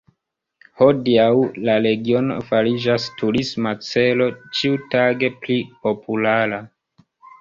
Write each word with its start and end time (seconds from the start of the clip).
Hodiaŭ 0.81 1.25
la 1.67 1.75
regiono 1.87 2.37
fariĝas 2.47 3.05
turisma 3.19 3.75
celo 3.91 4.31
ĉiutage 4.61 5.31
pli 5.45 5.59
populara. 5.85 6.65